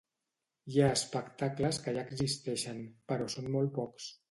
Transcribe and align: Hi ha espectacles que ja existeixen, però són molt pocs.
Hi 0.75 0.79
ha 0.79 0.87
espectacles 0.93 1.79
que 1.85 1.95
ja 1.99 2.07
existeixen, 2.13 2.83
però 3.13 3.31
són 3.37 3.55
molt 3.59 3.75
pocs. 3.81 4.13